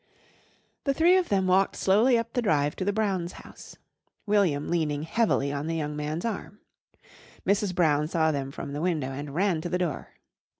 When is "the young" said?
5.67-5.95